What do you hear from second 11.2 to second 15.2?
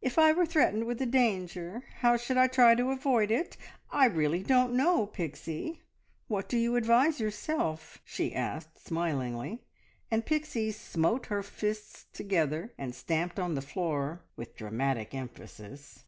her fists together, and stamped on the floor with dramatic